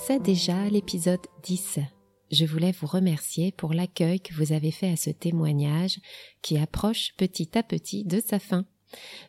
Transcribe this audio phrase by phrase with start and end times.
[0.00, 1.78] C'est déjà l'épisode 10.
[2.32, 6.00] Je voulais vous remercier pour l'accueil que vous avez fait à ce témoignage
[6.42, 8.64] qui approche petit à petit de sa fin.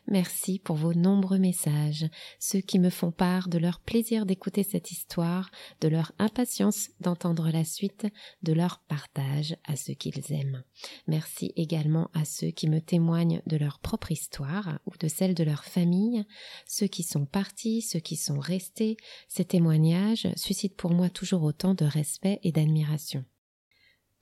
[0.06, 2.06] Merci pour vos nombreux messages,
[2.38, 5.50] ceux qui me font part de leur plaisir d'écouter cette histoire,
[5.80, 8.06] de leur impatience d'entendre la suite,
[8.42, 10.62] de leur partage à ceux qu'ils aiment.
[11.06, 15.44] Merci également à ceux qui me témoignent de leur propre histoire ou de celle de
[15.44, 16.24] leur famille,
[16.66, 18.96] ceux qui sont partis, ceux qui sont restés.
[19.28, 23.24] Ces témoignages suscitent pour moi toujours autant de respect et d'admiration.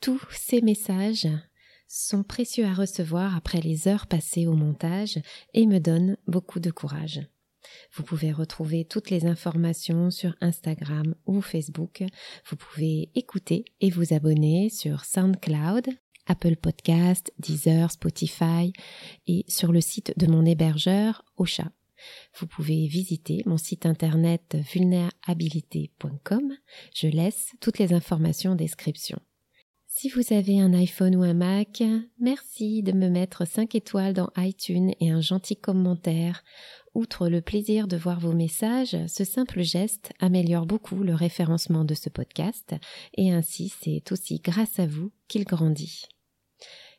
[0.00, 1.28] Tous ces messages
[1.88, 5.18] sont précieux à recevoir après les heures passées au montage
[5.54, 7.22] et me donnent beaucoup de courage.
[7.94, 12.04] Vous pouvez retrouver toutes les informations sur Instagram ou Facebook.
[12.48, 15.88] Vous pouvez écouter et vous abonner sur SoundCloud,
[16.26, 18.72] Apple Podcast, Deezer, Spotify
[19.26, 21.72] et sur le site de mon hébergeur Ocha.
[22.38, 26.52] Vous pouvez visiter mon site internet vulnérabilité.com.
[26.94, 29.18] Je laisse toutes les informations en description.
[30.00, 31.82] Si vous avez un iPhone ou un Mac,
[32.20, 36.44] merci de me mettre 5 étoiles dans iTunes et un gentil commentaire.
[36.94, 41.94] Outre le plaisir de voir vos messages, ce simple geste améliore beaucoup le référencement de
[41.94, 42.76] ce podcast
[43.16, 46.04] et ainsi c'est aussi grâce à vous qu'il grandit.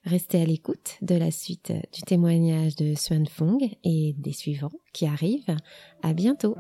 [0.04, 5.06] Restez à l'écoute de la suite du témoignage de Swan Fong et des suivants qui
[5.06, 5.56] arrivent.
[6.04, 6.58] À bientôt!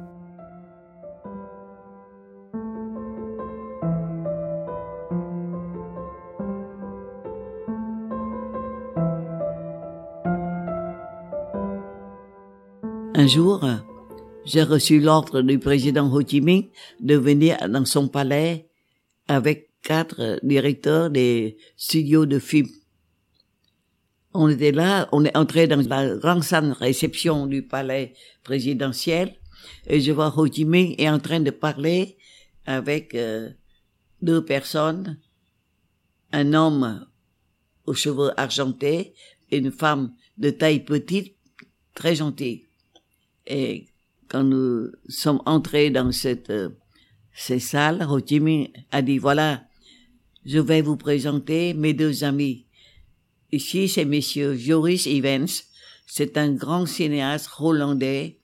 [13.20, 13.66] Un jour,
[14.46, 16.70] j'ai reçu l'ordre du président Ho Chi Minh
[17.02, 18.70] de venir dans son palais
[19.28, 22.70] avec quatre directeurs des studios de films.
[24.34, 29.36] On était là, on est entré dans la grande salle réception du palais présidentiel
[29.88, 32.16] et je vois Ho Chi Minh est en train de parler
[32.66, 33.50] avec euh,
[34.22, 35.20] deux personnes,
[36.32, 37.06] un homme
[37.86, 39.14] aux cheveux argentés
[39.52, 41.36] et une femme de taille petite,
[41.94, 42.69] très gentille.
[43.50, 43.88] Et
[44.28, 46.70] quand nous sommes entrés dans cette euh,
[47.34, 49.64] ces salles, Minh a dit voilà,
[50.46, 52.66] je vais vous présenter mes deux amis.
[53.52, 55.48] Ici, c'est Monsieur Joris Evans.
[56.06, 58.40] C'est un grand cinéaste hollandais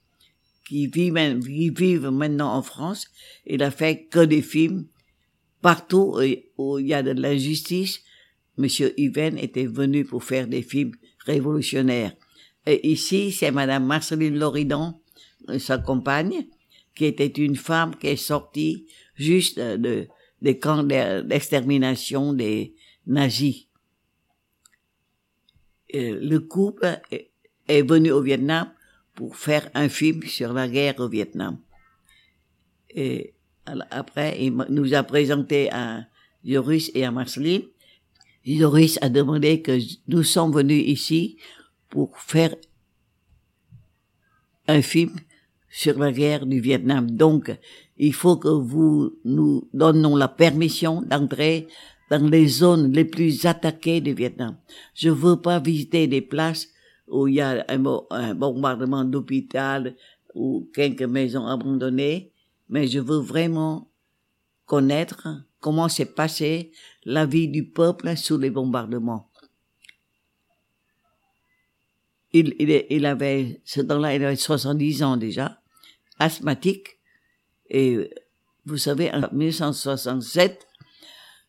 [0.68, 3.08] qui vit, maintenant en France.
[3.46, 4.88] Il a fait que des films
[5.62, 6.20] partout
[6.58, 8.02] où il y a de l'injustice.
[8.58, 10.94] Monsieur Evans était venu pour faire des films
[11.26, 12.14] révolutionnaires.
[12.66, 15.02] Et ici, c'est Madame Marceline Loridan,
[15.60, 16.48] sa compagne,
[16.96, 20.08] qui était une femme qui est sortie juste de,
[20.42, 23.68] des camps d'extermination des nazis.
[25.94, 27.00] Le couple
[27.68, 28.72] est venu au Vietnam
[29.14, 31.60] pour faire un film sur la guerre au Vietnam.
[32.90, 33.34] Et
[33.92, 36.06] après, il nous a présenté à
[36.44, 37.64] Joris et à Marceline.
[38.46, 41.38] Joris a demandé que nous sommes venus ici
[41.90, 42.56] pour faire
[44.68, 45.16] un film
[45.70, 47.10] sur la guerre du Vietnam.
[47.12, 47.56] Donc,
[47.98, 51.68] il faut que vous nous donnons la permission d'entrer
[52.10, 54.58] dans les zones les plus attaquées du Vietnam.
[54.94, 56.68] Je veux pas visiter des places
[57.08, 59.96] où il y a un, bombardement d'hôpital
[60.34, 62.32] ou quelques maisons abandonnées,
[62.70, 63.92] mais je veux vraiment
[64.66, 65.28] connaître
[65.60, 66.72] comment s'est passée
[67.06, 69.30] la vie du peuple sous les bombardements
[72.36, 75.62] il, il, il avait, ce temps-là, il avait 70 ans déjà,
[76.20, 76.90] asthmatique,
[77.70, 78.12] et
[78.66, 80.68] vous savez, en 1967,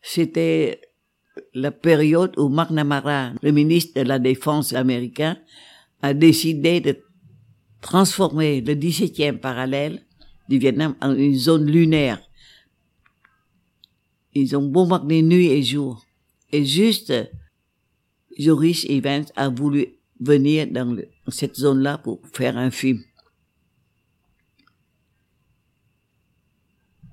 [0.01, 0.81] c'était
[1.53, 5.37] la période où McNamara, le ministre de la Défense américain,
[6.01, 6.97] a décidé de
[7.81, 10.05] transformer le 17e parallèle
[10.47, 12.21] du Vietnam en une zone lunaire.
[14.33, 16.05] Ils ont bombardé nuit et jour.
[16.51, 17.13] Et juste,
[18.37, 20.95] Joris Evans a voulu venir dans,
[21.27, 22.99] cette zone-là pour faire un film.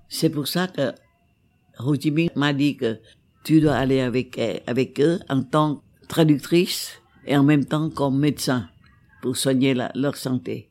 [0.09, 0.93] C'est pour ça que
[1.81, 3.01] Ho Chi m'a dit que
[3.45, 8.19] tu dois aller avec, avec eux en tant que traductrice et en même temps comme
[8.19, 8.69] médecin
[9.23, 10.71] pour soigner leur santé.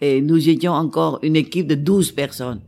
[0.00, 2.60] Et nous étions encore une équipe de 12 personnes.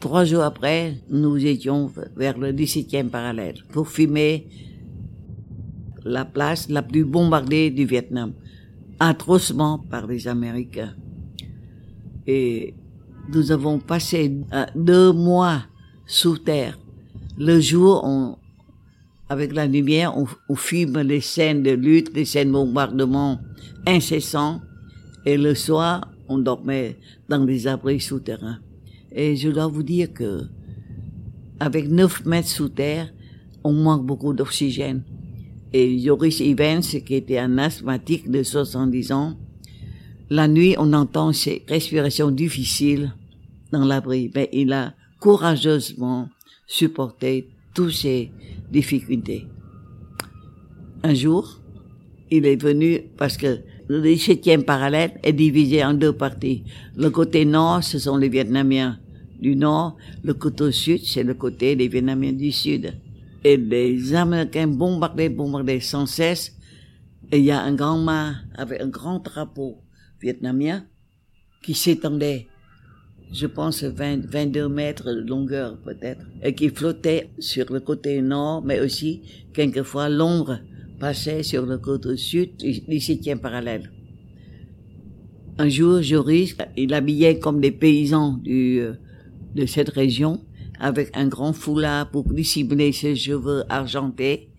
[0.00, 4.46] Trois jours après, nous étions vers le 17e parallèle pour filmer
[6.04, 8.32] la place la plus bombardée du Vietnam,
[9.00, 10.94] atrocement par les Américains.
[12.26, 12.74] Et
[13.32, 15.62] nous avons passé euh, deux mois
[16.06, 16.78] sous terre.
[17.38, 18.36] Le jour, on,
[19.28, 23.40] avec la lumière, on, on, filme les scènes de lutte, les scènes de bombardement
[23.86, 24.60] incessants.
[25.26, 26.98] Et le soir, on dormait
[27.28, 28.58] dans des abris souterrains.
[29.10, 30.42] Et je dois vous dire que
[31.60, 33.12] avec 9 mètres sous terre,
[33.62, 35.02] on manque beaucoup d'oxygène.
[35.76, 39.36] Et Joris Evans, qui était un asthmatique de 70 ans,
[40.30, 43.12] la nuit, on entend ses respirations difficiles
[43.72, 46.28] dans l'abri, mais il a courageusement
[46.68, 48.30] supporté toutes ces
[48.70, 49.48] difficultés.
[51.02, 51.60] Un jour,
[52.30, 56.62] il est venu parce que le 17e parallèle est divisé en deux parties.
[56.96, 59.00] Le côté nord, ce sont les Vietnamiens
[59.40, 59.96] du nord.
[60.22, 62.94] Le côté sud, c'est le côté des Vietnamiens du sud.
[63.44, 66.56] Et les Américains bombardaient, bombardaient sans cesse.
[67.30, 69.82] Et il y a un grand mât avec un grand drapeau
[70.20, 70.86] vietnamien
[71.62, 72.46] qui s'étendait,
[73.32, 78.62] je pense, 20, 22 mètres de longueur peut-être, et qui flottait sur le côté nord,
[78.64, 80.58] mais aussi, quelquefois, l'ombre
[80.98, 83.90] passait sur le côté sud du septième parallèle.
[85.56, 88.94] Un jour, Joris, il habillait comme des paysans euh,
[89.54, 90.40] de cette région,
[90.84, 94.50] avec un grand foulard pour dissimuler ses cheveux argentés.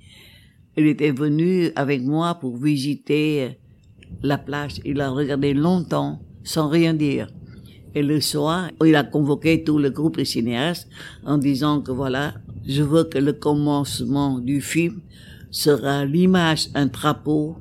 [0.76, 3.60] Il était venu avec moi pour visiter
[4.24, 4.82] la plage.
[4.86, 7.28] Il a regardé longtemps sans rien dire.
[7.94, 10.90] Et le soir, il a convoqué tout le groupe de cinéastes
[11.28, 12.34] en disant que voilà,
[12.68, 15.02] je veux que le commencement du film
[15.52, 17.58] sera l'image d'un drapeau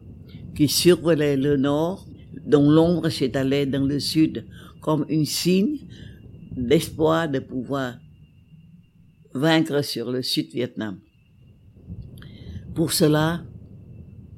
[0.56, 2.06] qui survolait le nord,
[2.46, 4.46] dont l'ombre s'étalait dans le sud
[4.80, 5.80] comme un signe
[6.56, 7.96] d'espoir de pouvoir
[9.34, 11.00] vaincre sur le sud-Vietnam.
[12.74, 13.44] Pour cela,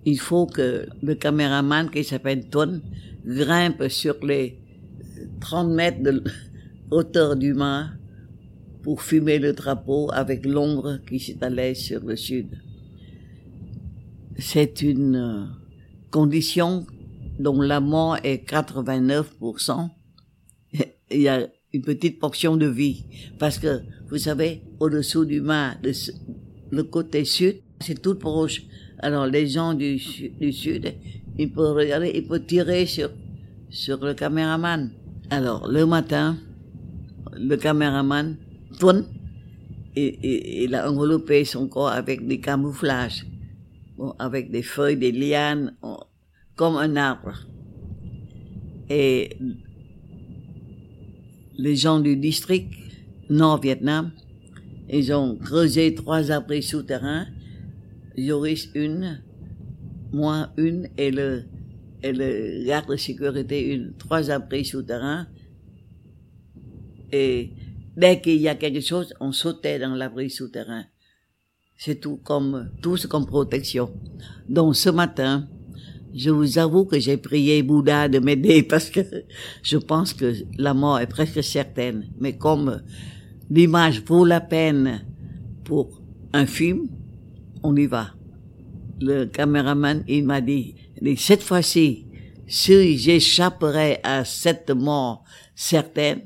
[0.04, 2.80] il faut que le caméraman qui s'appelle Ton
[3.24, 4.58] grimpe sur les
[5.40, 6.22] 30 mètres de
[6.90, 7.90] hauteur du mât
[8.82, 12.46] pour fumer le drapeau avec l'ombre qui s'étalait sur le sud.
[14.38, 15.44] C'est une euh,
[16.10, 16.86] condition
[17.38, 19.90] dont la mort est 89%.
[21.10, 23.04] Il y a une petite portion de vie.
[23.38, 25.76] Parce que, vous savez, au-dessous du mât,
[26.70, 28.62] le côté sud, c'est tout proche.
[28.98, 30.94] Alors, les gens du, sud,
[31.38, 33.10] ils peuvent regarder, ils peuvent tirer sur,
[33.68, 34.90] sur le caméraman.
[35.30, 36.38] Alors, le matin,
[37.34, 38.36] le caméraman
[38.78, 39.04] tourne
[39.96, 43.26] et, il a enveloppé son corps avec des camouflages,
[44.18, 45.74] avec des feuilles, des lianes,
[46.54, 47.34] comme un arbre.
[48.88, 49.36] Et
[51.58, 52.72] les gens du district
[53.30, 54.12] Nord-Vietnam,
[54.88, 57.26] ils ont creusé trois abris souterrains,
[58.16, 59.20] Joris une,
[60.12, 61.44] moi une et le,
[62.02, 65.26] et le garde de sécurité une, trois abris souterrains.
[67.12, 67.50] Et
[67.96, 70.84] dès qu'il y a quelque chose, on sautait dans l'abri souterrain.
[71.76, 73.92] C'est tout comme, tout comme protection.
[74.48, 75.48] Donc ce matin,
[76.16, 79.00] je vous avoue que j'ai prié Bouddha de m'aider parce que
[79.62, 82.06] je pense que la mort est presque certaine.
[82.18, 82.82] Mais comme
[83.50, 85.04] l'image vaut la peine
[85.64, 86.00] pour
[86.32, 86.88] un film,
[87.62, 88.14] on y va.
[89.00, 90.74] Le caméraman, il m'a dit,
[91.16, 92.06] cette fois-ci,
[92.46, 95.24] si j'échapperai à cette mort
[95.54, 96.22] certaine,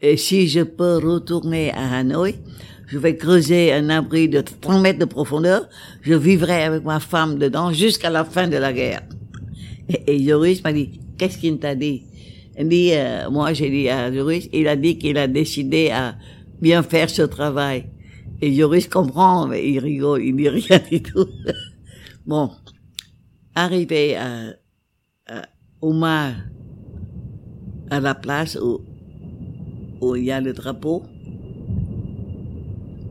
[0.00, 2.36] et si je peux retourner à Hanoï,
[2.90, 5.68] je vais creuser un abri de 30 mètres de profondeur,
[6.02, 9.02] je vivrai avec ma femme dedans jusqu'à la fin de la guerre.
[10.06, 12.02] Et, Joris m'a dit, qu'est-ce qu'il t'a dit?
[12.58, 16.16] Il dit, euh, moi j'ai dit à Joris, il a dit qu'il a décidé à
[16.60, 17.86] bien faire ce travail.
[18.42, 21.28] Et Joris comprend, mais il rigole, il dit rien du tout.
[22.26, 22.50] bon,
[23.54, 24.56] arrivé à,
[25.28, 25.46] à,
[27.90, 28.80] à la place où,
[30.00, 31.04] où il y a le drapeau,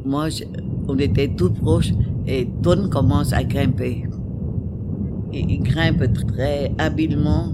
[0.05, 0.27] moi,
[0.87, 1.91] on était tout proche
[2.25, 4.05] et Ton commence à grimper.
[5.31, 7.51] Et il grimpe très habilement.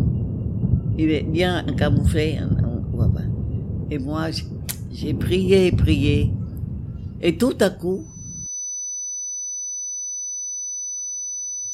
[0.97, 3.21] Il est bien camouflé, on voit pas.
[3.91, 4.27] Et moi,
[4.91, 6.31] j'ai prié, prié.
[7.21, 8.05] Et tout à coup,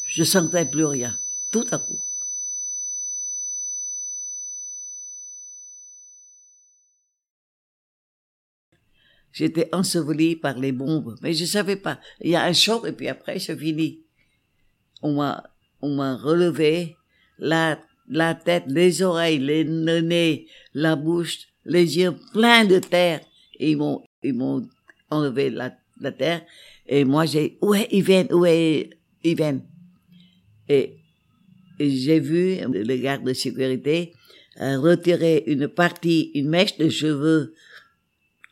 [0.04, 1.16] je sentais plus rien.
[1.51, 2.00] Tout à coup.
[9.34, 12.00] J'étais enseveli par les bombes, mais je savais pas.
[12.20, 14.02] Il y a un choc et puis après c'est fini.
[15.02, 15.44] On m'a,
[15.82, 16.96] on m'a relevé
[17.40, 23.22] la, la tête, les oreilles, les, le nez, la bouche, les yeux pleins de terre.
[23.60, 24.68] Et ils m'ont, ils m'ont
[25.10, 26.42] enlevé la, la terre.
[26.86, 28.90] Et moi j'ai, où est Yven, où est
[29.24, 29.62] Yven?
[30.68, 30.98] Et,
[31.80, 34.14] et j'ai vu le garde de sécurité
[34.58, 37.54] retirer une partie, une mèche de cheveux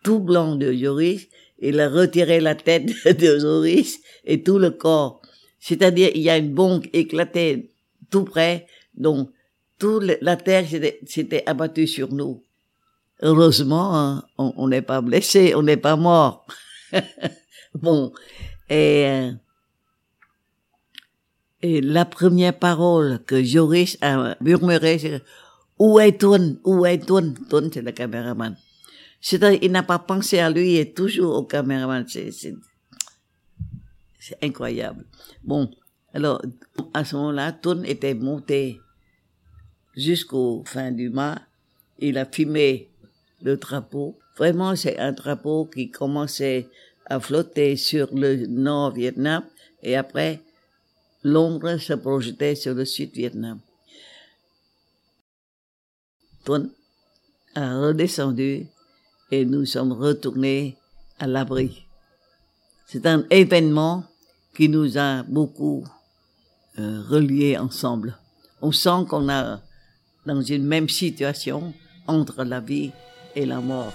[0.03, 1.27] tout blanc de Joris,
[1.59, 5.21] il a retiré la tête de Joris et tout le corps.
[5.59, 7.71] C'est-à-dire, il y a une bombe éclatée
[8.09, 8.65] tout près,
[8.95, 9.29] donc
[9.77, 10.65] toute la terre
[11.05, 12.43] s'était abattue sur nous.
[13.21, 16.45] heureusement, hein, on n'est pas blessé, on n'est pas mort.
[17.73, 18.13] bon,
[18.69, 19.31] et, euh,
[21.61, 25.21] et la première parole que Joris a murmurée, c'est
[25.77, 28.55] où est Toun Où est Toun Toun, c'est le caméraman.
[29.21, 32.05] C'est-à-dire, il n'a pas pensé à lui, il est toujours au caméraman.
[32.07, 32.55] C'est, c'est,
[34.19, 35.05] c'est incroyable.
[35.43, 35.69] Bon,
[36.13, 36.41] alors,
[36.93, 38.79] à ce moment-là, Toun était monté
[39.95, 41.41] jusqu'au fin du mât.
[41.99, 42.89] Il a filmé
[43.41, 44.17] le drapeau.
[44.37, 46.69] Vraiment, c'est un drapeau qui commençait
[47.05, 49.43] à flotter sur le nord Vietnam
[49.81, 50.41] et après,
[51.23, 53.59] l'ombre se projetait sur le sud Vietnam.
[56.45, 56.71] Toun
[57.55, 58.67] a redescendu
[59.31, 60.77] et nous sommes retournés
[61.19, 61.85] à l'abri.
[62.87, 64.03] C'est un événement
[64.55, 65.85] qui nous a beaucoup
[66.79, 68.17] euh, reliés ensemble.
[68.61, 69.61] On sent qu'on a
[70.25, 71.73] dans une même situation
[72.07, 72.91] entre la vie
[73.35, 73.93] et la mort.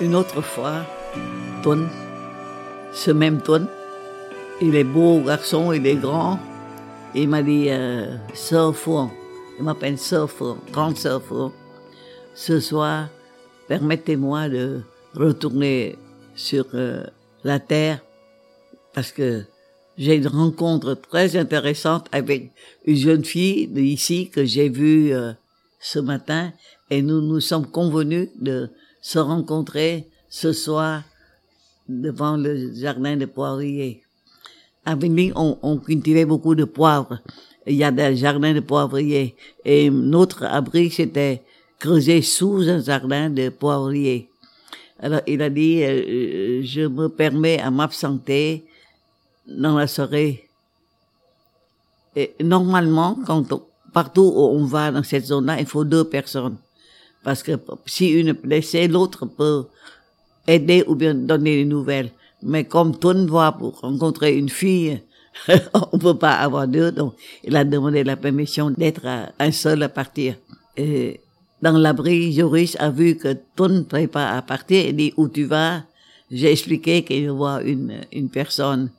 [0.00, 0.86] Une autre fois,
[1.64, 1.88] Ton,
[2.92, 3.66] ce même Ton,
[4.60, 6.38] il est beau garçon, il est grand.
[7.16, 8.74] Il m'a dit, euh, Sœur
[9.58, 10.28] il m'appelle Sœur
[10.72, 11.20] grande Sœur
[12.32, 13.08] Ce soir,
[13.66, 14.82] permettez-moi de
[15.16, 15.98] retourner
[16.36, 17.02] sur euh,
[17.42, 17.98] la terre
[18.94, 19.42] parce que
[19.96, 22.52] j'ai une rencontre très intéressante avec
[22.86, 25.32] une jeune fille d'ici que j'ai vue euh,
[25.80, 26.52] ce matin
[26.88, 31.02] et nous nous sommes convenus de se rencontrer ce soir
[31.88, 34.02] devant le jardin de poivriers.
[34.84, 37.18] À Vinding, on, on cultivait beaucoup de poivres.
[37.66, 39.36] Il y a des jardins de poivriers.
[39.64, 41.42] Et notre abri, c'était
[41.78, 44.28] creusé sous un jardin de poivriers.
[45.00, 48.64] Alors, il a dit, euh, euh, je me permets à m'absenter
[49.46, 50.44] dans la soirée.
[52.40, 53.62] Normalement, quand
[53.92, 56.56] partout où on va dans cette zone-là, il faut deux personnes.
[57.28, 57.52] Parce que
[57.84, 59.66] si une est blessée, l'autre peut
[60.46, 62.10] aider ou bien donner des nouvelles.
[62.42, 65.02] Mais comme Ton voit pour rencontrer une fille,
[65.92, 67.12] on peut pas avoir deux, donc
[67.44, 69.06] il a demandé la permission d'être
[69.38, 70.36] un seul à partir.
[70.74, 71.20] Et
[71.60, 75.28] dans l'abri, Joris a vu que Ton ne pouvait pas à partir, il dit où
[75.28, 75.82] tu vas?
[76.30, 78.90] J'ai expliqué qu'il voit une, une personne,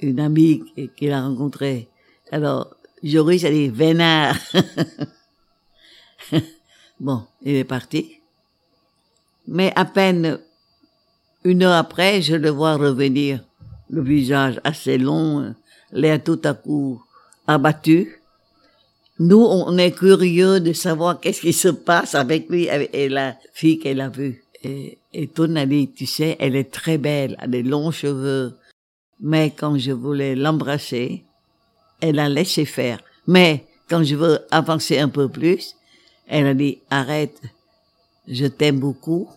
[0.00, 0.62] une amie
[0.98, 1.88] qu'il a rencontrée.
[2.30, 4.36] Alors, Joris a dit, vénard.
[7.00, 8.20] Bon, il est parti.
[9.46, 10.38] Mais à peine
[11.44, 13.40] une heure après, je le vois revenir,
[13.90, 15.54] le visage assez long,
[15.92, 17.02] l'air tout à coup
[17.46, 18.20] abattu.
[19.18, 23.78] Nous, on est curieux de savoir qu'est-ce qui se passe avec lui et la fille
[23.78, 24.42] qu'elle a vue.
[24.64, 25.30] Et, et
[25.66, 28.54] dit, tu sais, elle est très belle, elle a des longs cheveux.
[29.20, 31.24] Mais quand je voulais l'embrasser,
[32.00, 32.98] elle a laissé faire.
[33.26, 35.76] Mais quand je veux avancer un peu plus,
[36.26, 37.40] elle a dit, arrête,
[38.28, 39.28] je t'aime beaucoup,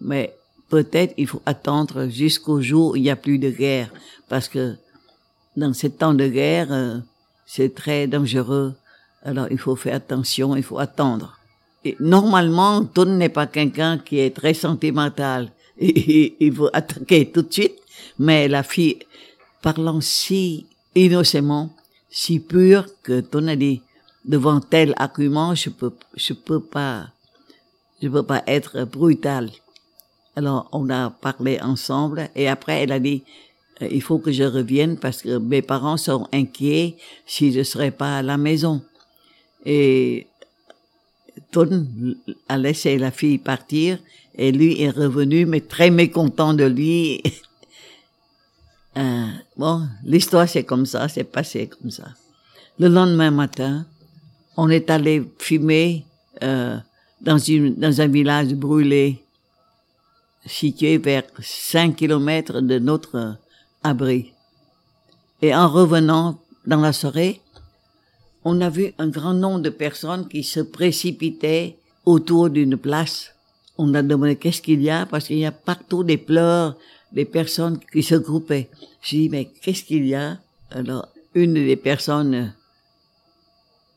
[0.00, 0.34] mais
[0.68, 3.90] peut-être il faut attendre jusqu'au jour où il n'y a plus de guerre,
[4.28, 4.76] parce que
[5.56, 6.98] dans ces temps de guerre, euh,
[7.46, 8.74] c'est très dangereux.
[9.22, 11.38] Alors il faut faire attention, il faut attendre.
[11.84, 15.52] Et normalement, Ton n'est pas quelqu'un qui est très sentimental.
[15.78, 17.74] il faut attaquer tout de suite.
[18.18, 18.98] Mais la fille,
[19.62, 21.74] parlant si innocemment,
[22.10, 23.82] si pure, que Ton a dit,
[24.24, 27.08] devant tel argument, je peux, je peux pas,
[28.02, 29.50] je peux pas être brutal.
[30.36, 33.22] Alors, on a parlé ensemble et après, elle a dit,
[33.82, 37.90] euh, il faut que je revienne parce que mes parents sont inquiets si je serai
[37.90, 38.82] pas à la maison.
[39.64, 40.26] Et
[41.50, 41.86] Ton
[42.48, 43.98] a laissé la fille partir
[44.34, 47.22] et lui est revenu, mais très mécontent de lui.
[48.96, 49.26] euh,
[49.56, 52.08] bon, l'histoire c'est comme ça, c'est passé comme ça.
[52.78, 53.86] Le lendemain matin,
[54.56, 56.04] on est allé fumer
[56.42, 56.76] euh,
[57.20, 59.22] dans, une, dans un village brûlé
[60.46, 63.36] situé vers 5 kilomètres de notre
[63.82, 64.32] abri.
[65.40, 67.40] Et en revenant dans la soirée,
[68.44, 73.34] on a vu un grand nombre de personnes qui se précipitaient autour d'une place
[73.76, 75.06] on a demandé qu'est-ce qu'il y a?
[75.06, 76.76] Parce qu'il y a partout des pleurs,
[77.12, 78.68] des personnes qui se groupaient.
[79.02, 80.38] J'ai dit mais qu'est-ce qu'il y a?
[80.70, 82.54] Alors une des personnes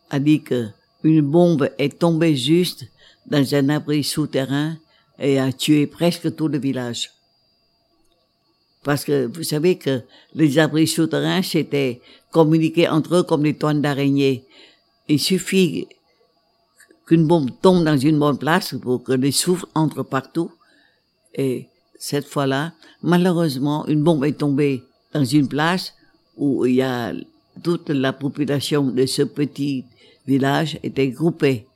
[0.10, 0.68] a dit que
[1.04, 2.86] une bombe est tombée juste
[3.26, 4.78] dans un abri souterrain
[5.20, 7.12] et a tué presque tout le village.
[8.84, 10.02] Parce que vous savez que
[10.34, 14.46] les abris souterrains, c'était communiqué entre eux comme des toiles d'araignée.
[15.08, 15.88] Il suffit
[17.06, 20.52] qu'une bombe tombe dans une bonne place pour que les souffles entrent partout.
[21.36, 24.84] Et cette fois-là, malheureusement, une bombe est tombée
[25.14, 25.94] dans une place
[26.38, 27.14] où il y a
[27.64, 29.86] toute la population de ce petit
[30.28, 31.68] village était groupée.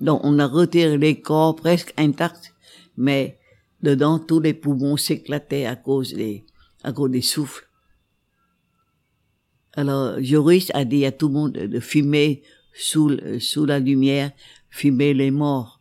[0.00, 2.52] Donc on a retiré les corps presque intacts,
[2.96, 3.38] mais
[3.82, 6.44] dedans tous les poumons s'éclataient à cause des
[6.82, 7.68] à cause des souffles.
[9.74, 12.42] Alors, Joris a dit à tout le monde de fumer
[12.74, 14.32] sous, sous la lumière,
[14.68, 15.80] fumer les morts.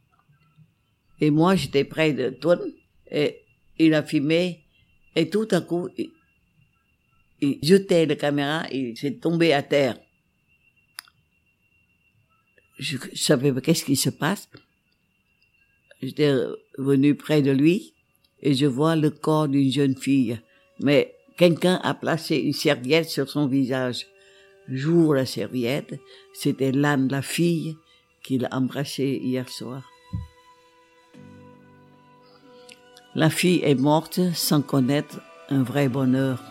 [1.21, 2.57] Et moi, j'étais près de toi,
[3.11, 3.41] et
[3.77, 4.63] il a fumé,
[5.15, 6.11] et tout à coup, il,
[7.41, 9.97] il jetait la caméra, il s'est tombé à terre.
[12.79, 14.49] Je, savais pas qu'est-ce qui se passe.
[16.01, 16.33] J'étais
[16.77, 17.93] venu près de lui,
[18.41, 20.39] et je vois le corps d'une jeune fille
[20.79, 24.07] mais quelqu'un a placé une serviette sur son visage.
[24.67, 25.99] J'ouvre la serviette,
[26.33, 27.75] c'était l'âne, la fille,
[28.23, 29.89] qu'il a embrassée hier soir.
[33.15, 35.19] La fille est morte sans connaître
[35.49, 36.41] un vrai bonheur.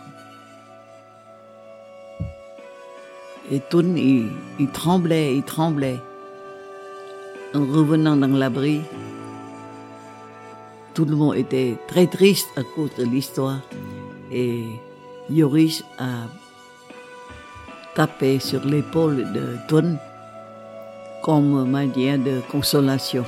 [3.51, 5.97] Et tout, il, il tremblait, il tremblait.
[7.55, 8.81] En revenant dans l'abri,
[10.93, 13.61] tout le monde était très triste à cause de l'histoire
[14.31, 14.65] et
[15.31, 16.27] Yoris a
[17.95, 19.97] tapé sur l'épaule de Ton
[21.23, 23.25] comme manière de consolation.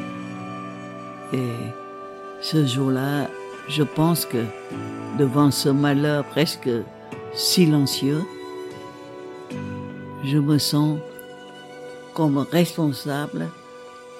[1.33, 1.55] Et
[2.41, 3.27] ce jour-là,
[3.67, 4.45] je pense que
[5.17, 6.69] devant ce malheur presque
[7.33, 8.21] silencieux,
[10.23, 10.99] je me sens
[12.13, 13.49] comme responsable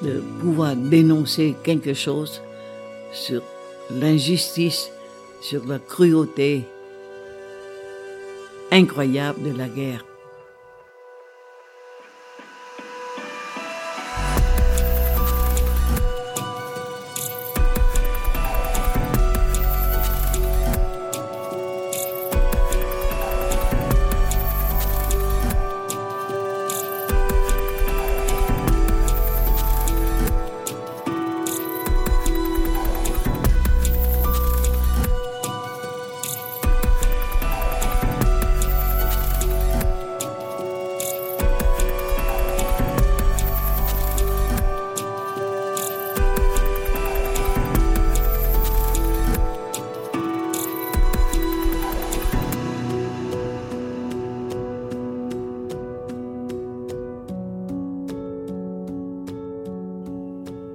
[0.02, 2.42] de pouvoir dénoncer quelque chose
[3.12, 3.42] sur
[4.00, 4.90] l'injustice
[5.42, 6.64] sur la cruauté
[8.72, 10.06] incroyable de la guerre.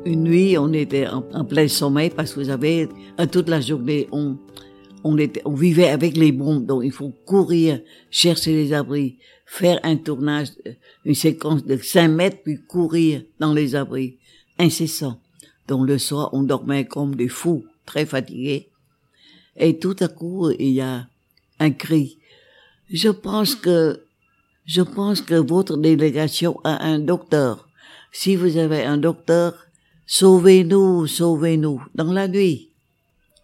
[0.06, 2.88] Une nuit, on était en, plein sommeil parce que vous savez,
[3.32, 4.36] toute la journée, on,
[5.02, 9.80] on était, on vivait avec les bombes, donc il faut courir, chercher les abris, faire
[9.82, 10.48] un tournage,
[11.04, 14.16] une séquence de 5 mètres, puis courir dans les abris,
[14.58, 15.20] incessant.
[15.68, 18.68] Donc le soir, on dormait comme des fous, très fatigués.
[19.56, 21.08] Et tout à coup, il y a
[21.58, 22.18] un cri.
[22.90, 24.00] Je pense que,
[24.66, 27.68] je pense que votre délégation a un docteur.
[28.12, 29.65] Si vous avez un docteur,
[30.06, 32.70] Sauvez-nous, sauvez-nous, dans la nuit.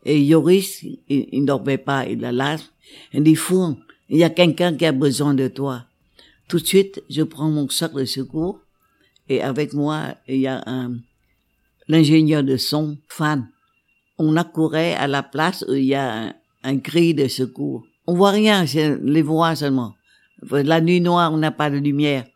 [0.05, 2.71] Et Yoris, il, il dormait pas, il la lâche.
[3.13, 3.77] Il dit, fou,
[4.09, 5.85] il y a quelqu'un qui a besoin de toi.
[6.49, 8.61] Tout de suite, je prends mon sac de secours
[9.29, 10.99] et avec moi, il y a un,
[11.89, 13.49] l'ingénieur de son, fan.
[14.19, 17.85] On accourait à la place où il y a un, un cri de secours.
[18.07, 19.95] On voit rien, c'est les voix seulement.
[20.51, 22.27] La nuit noire, on n'a pas de lumière.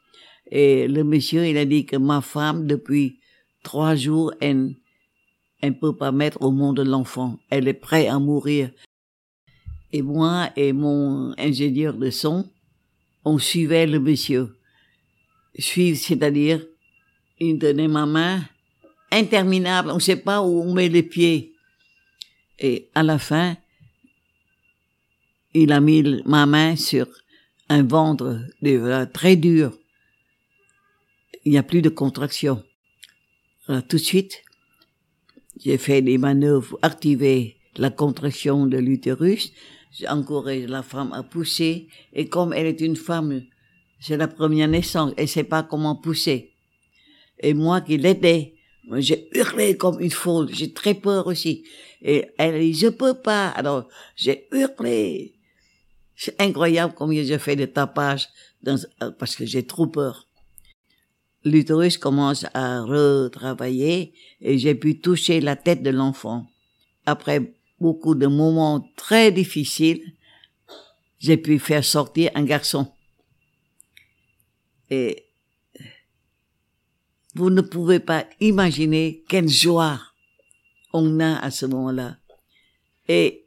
[0.50, 3.18] Et le monsieur, il a dit que ma femme, depuis
[3.66, 4.76] trois jours, elle
[5.60, 7.40] ne peut pas mettre au monde l'enfant.
[7.50, 8.70] Elle est prête à mourir.
[9.92, 12.48] Et moi et mon ingénieur de son,
[13.24, 14.56] on suivait le monsieur.
[15.58, 16.64] Suivre, c'est-à-dire,
[17.40, 18.44] il donnait ma main,
[19.10, 21.52] interminable, on ne sait pas où on met les pieds.
[22.60, 23.56] Et à la fin,
[25.54, 27.08] il a mis ma main sur
[27.68, 28.38] un ventre
[29.12, 29.76] très dur.
[31.44, 32.62] Il n'y a plus de contraction.
[33.68, 34.42] Alors, tout de suite,
[35.58, 39.52] j'ai fait des manœuvres pour activer la contraction de l'utérus.
[39.90, 41.88] J'ai encouragé la femme à pousser.
[42.12, 43.42] Et comme elle est une femme,
[43.98, 46.52] c'est la première naissance, elle sait pas comment pousser.
[47.40, 48.54] Et moi qui l'aidais
[48.98, 50.48] J'ai hurlé comme une folle.
[50.52, 51.64] J'ai très peur aussi.
[52.02, 53.48] Et elle dit, je peux pas.
[53.48, 55.34] Alors, j'ai hurlé.
[56.14, 58.28] C'est incroyable combien j'ai fait de tapage
[59.18, 60.25] parce que j'ai trop peur.
[61.46, 66.50] L'utérus commence à retravailler et j'ai pu toucher la tête de l'enfant.
[67.06, 70.02] Après beaucoup de moments très difficiles,
[71.20, 72.92] j'ai pu faire sortir un garçon.
[74.90, 75.26] Et
[77.36, 80.00] vous ne pouvez pas imaginer quelle joie
[80.92, 82.16] on a à ce moment-là.
[83.06, 83.46] Et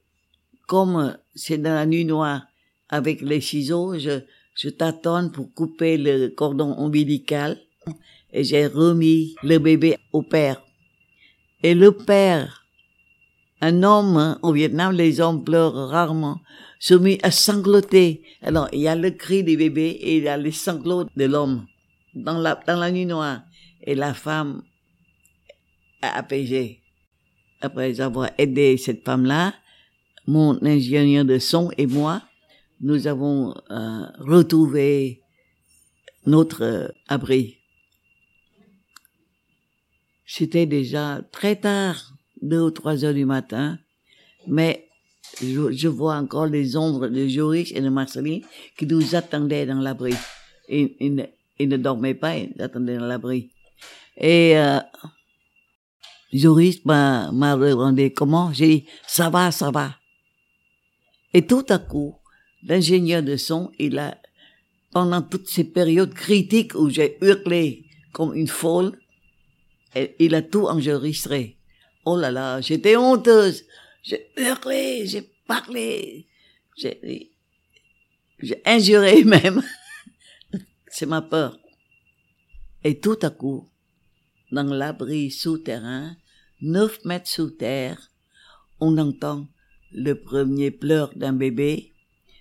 [0.67, 2.43] comme c'est dans la nuit noire,
[2.87, 4.21] avec les ciseaux, je,
[4.55, 7.59] je tâtonne pour couper le cordon ombilical
[8.31, 10.61] et j'ai remis le bébé au père.
[11.63, 12.65] Et le père,
[13.61, 16.39] un homme, hein, au Vietnam, les hommes pleurent rarement,
[16.79, 18.23] se mit à sangloter.
[18.41, 21.25] Alors, il y a le cri du bébé et il y a les sanglots de
[21.25, 21.65] l'homme
[22.15, 23.41] dans la, dans la nuit noire
[23.81, 24.63] et la femme
[26.01, 26.81] a apaisé.
[27.61, 29.53] Après avoir aidé cette femme-là,
[30.27, 32.21] mon ingénieur de son et moi,
[32.81, 35.21] nous avons euh, retrouvé
[36.25, 37.58] notre euh, abri.
[40.31, 43.79] C'était déjà très tard, deux ou trois heures du matin,
[44.45, 44.87] mais
[45.41, 48.43] je, vois encore les ombres de Joris et de Marceline
[48.77, 50.13] qui nous attendaient dans l'abri.
[50.69, 50.95] Ils,
[51.57, 53.49] ils, ne dormaient pas, ils attendaient dans l'abri.
[54.17, 54.79] Et euh,
[56.31, 58.53] Joris m'a demandé comment?
[58.53, 59.95] J'ai dit, ça va, ça va.
[61.33, 62.13] Et tout à coup,
[62.61, 64.15] l'ingénieur de son, il a,
[64.91, 68.95] pendant toutes ces périodes critiques où j'ai hurlé comme une folle,
[69.95, 71.57] il a tout enregistré.
[72.05, 73.65] Oh là là, j'étais honteuse.
[74.03, 76.27] J'ai hurlé, j'ai parlé,
[76.77, 77.31] j'ai,
[78.39, 79.61] j'ai injuré même.
[80.87, 81.59] C'est ma peur.
[82.83, 83.69] Et tout à coup,
[84.51, 86.15] dans l'abri souterrain,
[86.61, 88.09] neuf mètres sous terre,
[88.79, 89.47] on entend
[89.91, 91.93] le premier pleur d'un bébé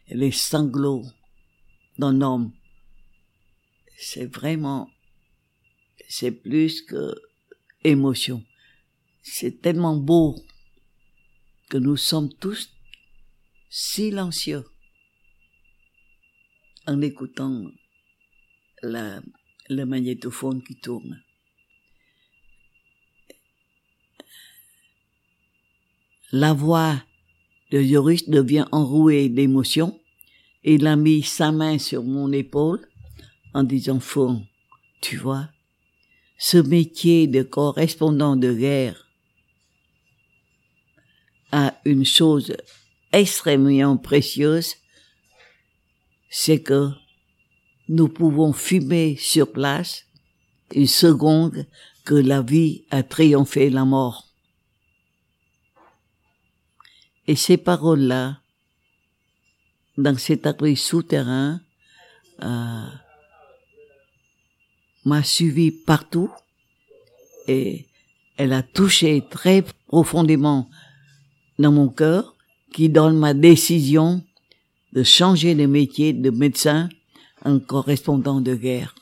[0.06, 1.04] et les sanglots
[1.98, 2.52] d'un homme.
[3.96, 4.88] C'est vraiment,
[6.08, 7.14] c'est plus que
[7.84, 8.44] émotion.
[9.22, 10.36] C'est tellement beau
[11.68, 12.70] que nous sommes tous
[13.68, 14.64] silencieux
[16.86, 17.64] en écoutant
[18.82, 19.20] la,
[19.68, 21.22] le magnétophone qui tourne.
[26.32, 27.02] La voix
[27.70, 30.00] de Joris devient enrouée d'émotion.
[30.64, 32.86] Il a mis sa main sur mon épaule
[33.54, 34.46] en disant Fond,
[35.00, 35.48] tu vois,
[36.38, 39.08] ce métier de correspondant de guerre
[41.50, 42.56] a une chose
[43.12, 44.76] extrêmement précieuse,
[46.30, 46.90] c'est que
[47.88, 50.04] nous pouvons fumer sur place
[50.74, 51.66] une seconde
[52.04, 54.28] que la vie a triomphé la mort.
[57.26, 58.40] Et ces paroles-là,
[59.96, 61.60] dans cet abri souterrain,
[62.42, 62.86] euh,
[65.08, 66.30] m'a suivi partout
[67.48, 67.86] et
[68.36, 70.68] elle a touché très profondément
[71.58, 72.36] dans mon cœur
[72.72, 74.22] qui donne ma décision
[74.92, 76.88] de changer de métier de médecin
[77.44, 78.94] en correspondant de guerre.